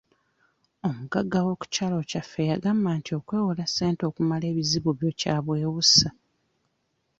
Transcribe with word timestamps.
Omugagga 0.87 1.39
w'okukyalo 1.45 1.97
kyaffe 2.09 2.41
yangamba 2.49 2.89
nti 2.99 3.11
okwewola 3.19 3.63
ssente 3.67 4.03
okumala 4.09 4.45
ebizibu 4.51 4.89
byo 4.99 5.11
kya 5.19 5.35
bwewussa. 5.45 6.09